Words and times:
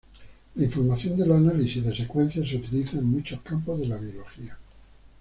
La 0.55 0.63
información 0.65 1.15
del 1.15 1.31
análisis 1.31 1.85
de 1.85 1.95
secuencias 1.95 2.49
se 2.49 2.55
utiliza 2.55 2.97
en 2.97 3.05
muchos 3.05 3.39
campos 3.41 3.81
de 3.81 3.85
la 3.85 3.97
biología. 3.99 4.57